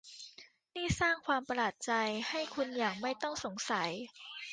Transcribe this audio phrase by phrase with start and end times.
[0.75, 1.91] นี่สร้างความประหลาดใจ
[2.29, 3.89] ให้คุณอย่างไม่ต้องสงสัย